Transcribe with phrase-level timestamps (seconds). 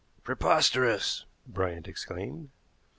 [0.23, 2.49] "Preposterous!" Bryant exclaimed.